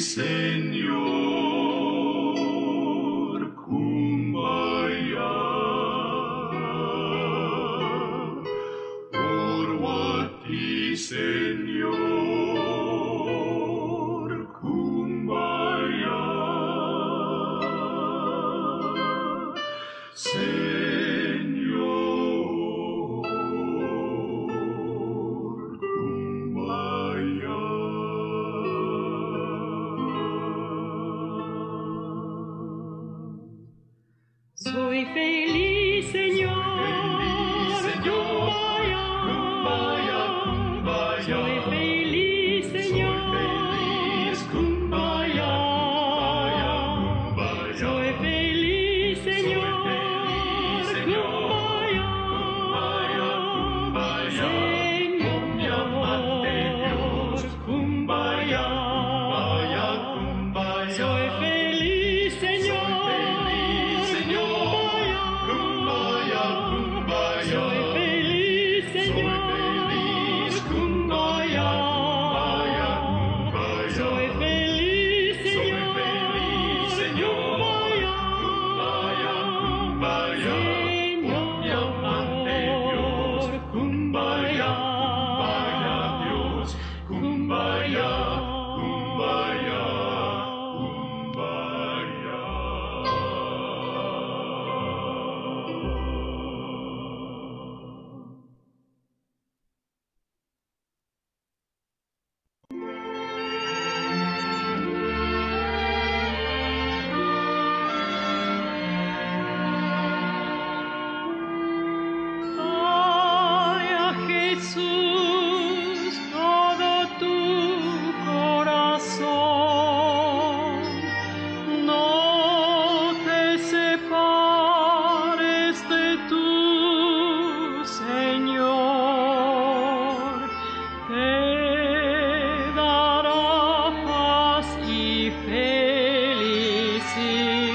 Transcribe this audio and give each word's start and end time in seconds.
Señor, 0.00 1.39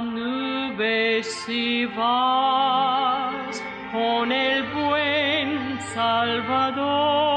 la 0.00 1.22
si 1.22 1.86
vas 1.86 3.62
con 3.92 4.30
el 4.30 4.62
buen 4.74 5.80
Salvador. 5.94 7.35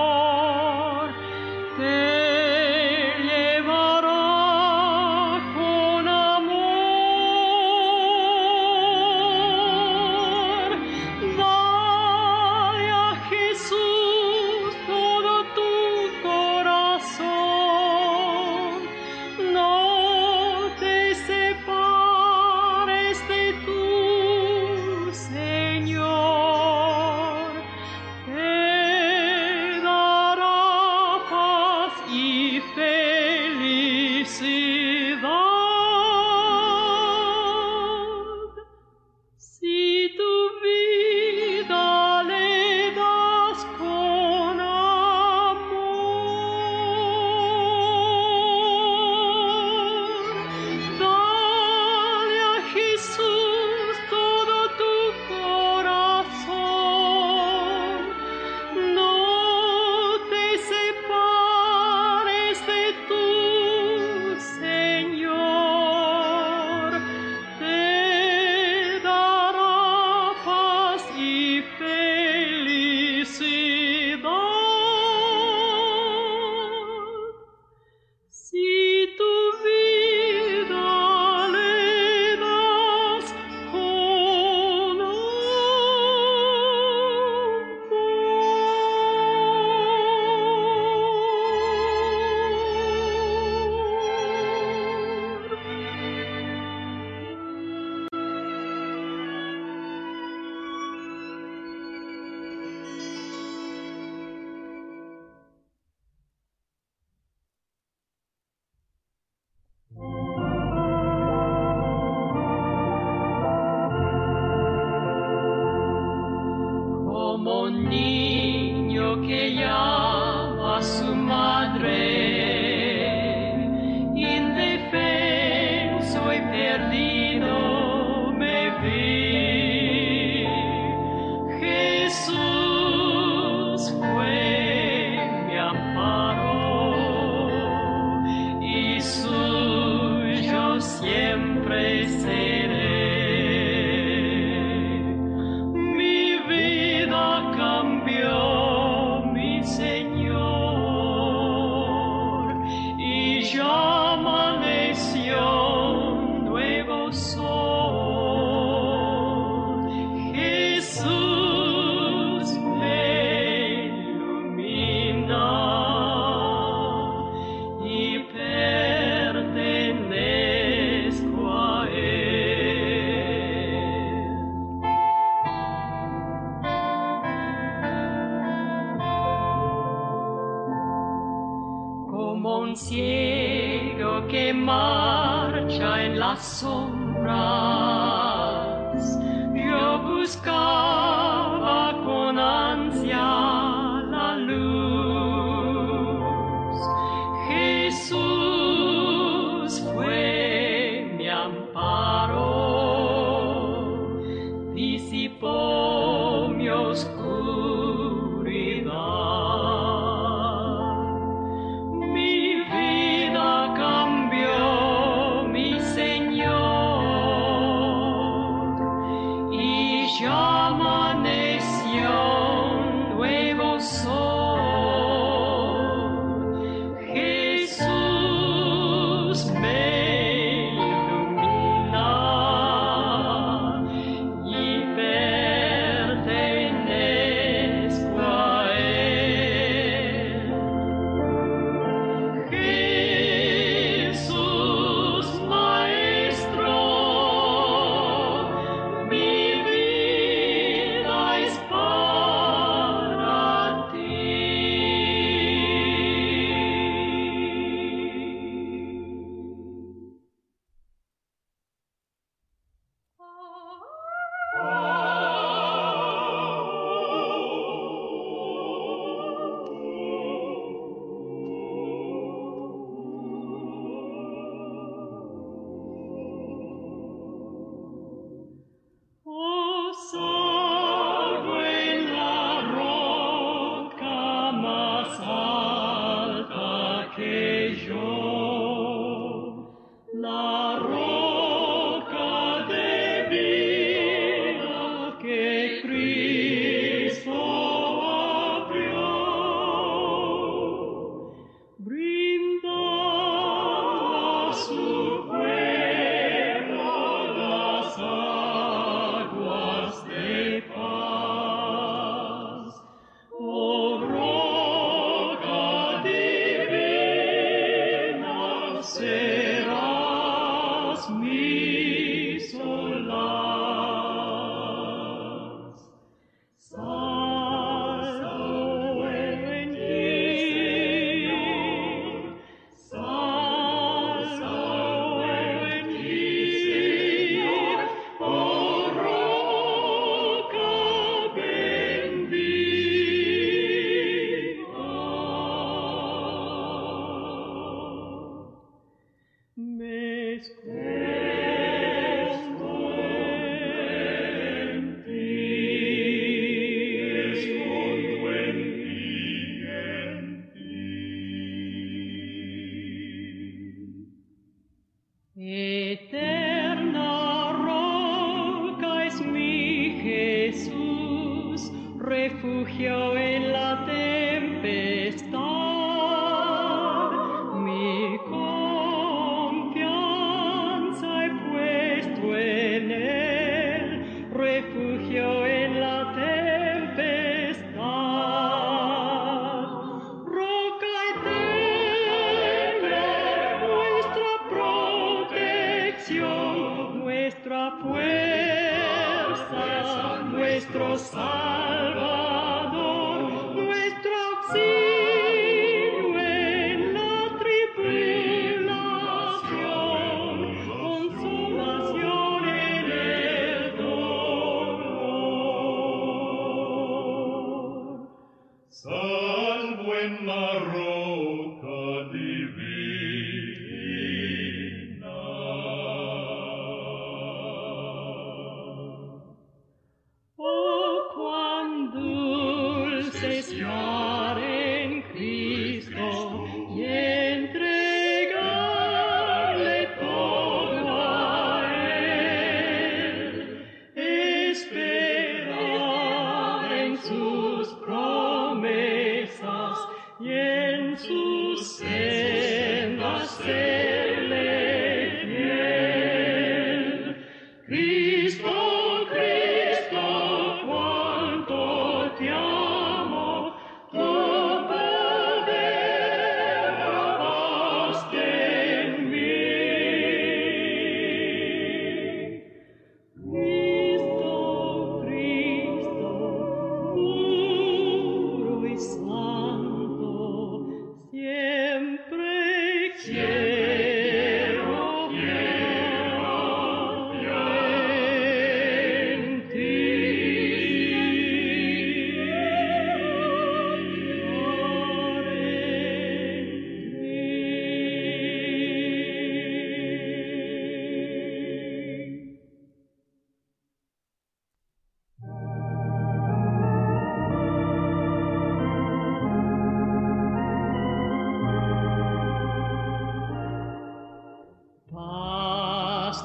ciego 182.79 184.27
que 184.27 184.53
marcha 184.53 186.05
en 186.05 186.19
la 186.19 186.37
sombra. 186.37 186.98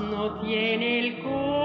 No 0.00 0.40
tiene 0.40 0.98
el 1.00 1.18
corazón 1.22 1.64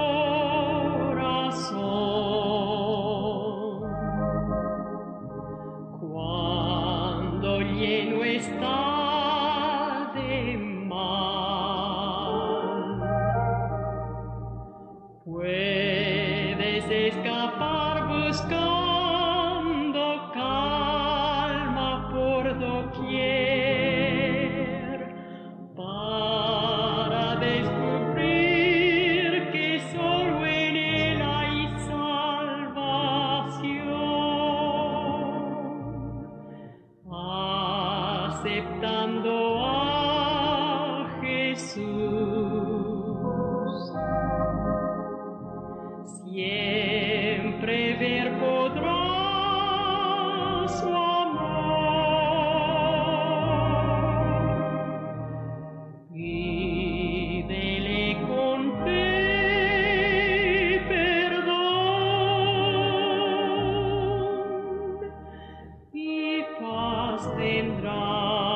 nos 67.22 67.36
tendrá. 67.36 68.49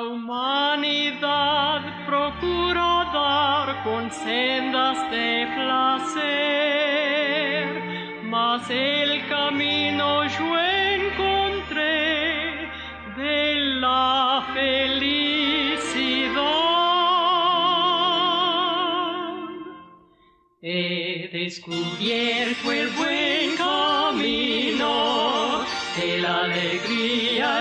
la 0.00 0.06
humanidad 0.06 1.80
procura 2.06 3.10
dar 3.12 3.82
con 3.84 4.10
sendas 4.10 4.98
de 5.10 5.46
placer, 5.56 6.22
mas 8.24 8.70
el 8.70 9.26
camino 9.28 10.24
yo 10.24 10.58
encontré 10.96 12.70
de 13.16 13.54
la 13.80 14.42
felicidad. 14.54 15.20
He 20.62 21.28
descubierto 21.32 22.72
el 22.72 22.88
buen 22.90 23.56
camino 23.56 24.92
de 25.98 26.18
la 26.22 26.34
alegría 26.44 27.60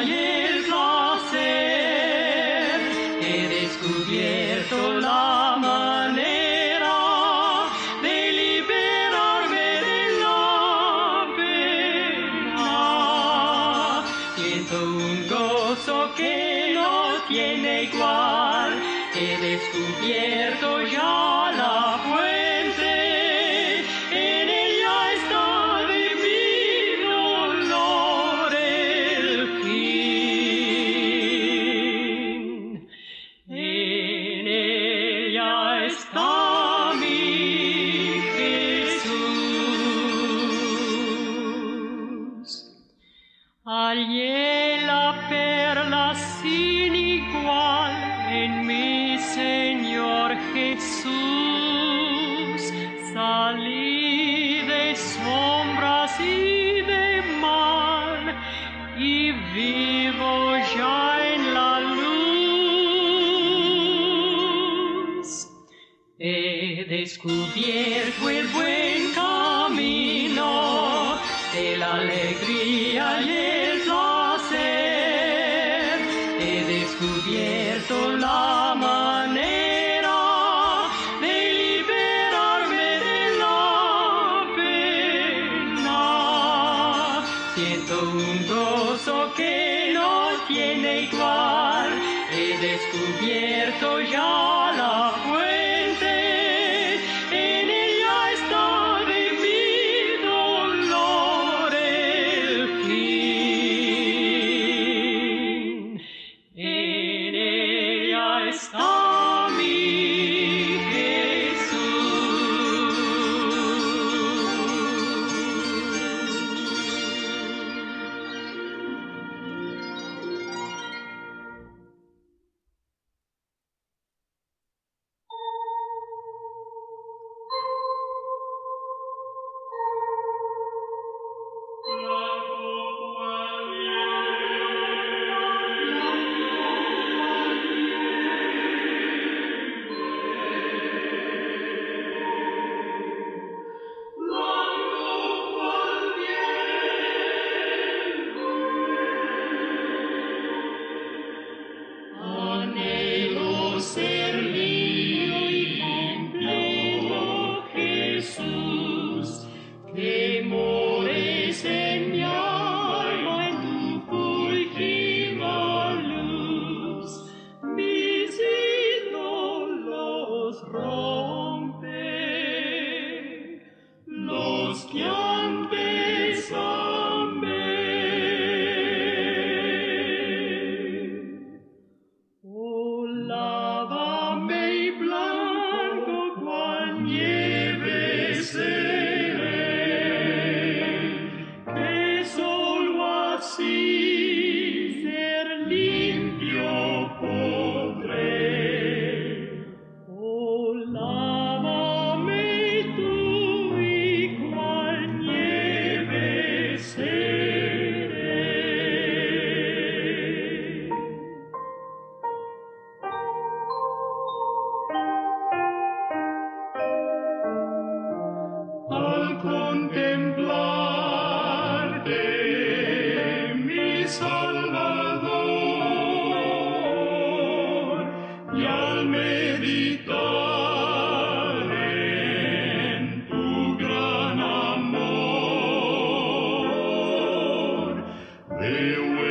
Be 238.60 238.98
will. 238.98 239.29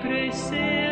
crescer. 0.00 0.89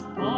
God's 0.00 0.37